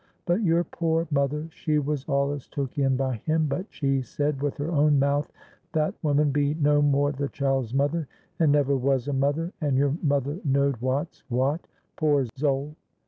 but 0.25 0.41
your 0.41 0.63
poor 0.63 1.05
mother, 1.11 1.47
she 1.51 1.77
was 1.77 2.09
allus 2.09 2.47
took 2.47 2.75
in 2.79 2.95
by 2.97 3.17
him, 3.17 3.45
but 3.45 3.67
she 3.69 4.01
said 4.01 4.41
with 4.41 4.57
her 4.57 4.71
own 4.71 4.97
mouth, 4.97 5.31
that 5.73 5.93
woman 6.01 6.31
be 6.31 6.55
no 6.55 6.81
more 6.81 7.11
the 7.11 7.27
child's 7.29 7.71
mother, 7.75 8.07
and 8.39 8.51
never 8.51 8.75
wos 8.75 9.07
a 9.07 9.13
mother, 9.13 9.53
and 9.61 9.77
your 9.77 9.95
mother 10.01 10.39
knowed 10.43 10.77
wots 10.77 11.21
wot, 11.29 11.67
poor 11.97 12.25
zowl! 12.35 12.75